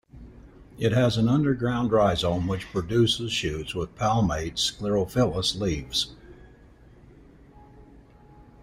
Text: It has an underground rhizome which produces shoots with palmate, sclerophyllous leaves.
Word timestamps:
It 0.79 0.93
has 0.93 1.15
an 1.17 1.29
underground 1.29 1.91
rhizome 1.91 2.47
which 2.47 2.71
produces 2.71 3.31
shoots 3.31 3.75
with 3.75 3.95
palmate, 3.95 4.55
sclerophyllous 4.55 5.59
leaves. 5.59 6.15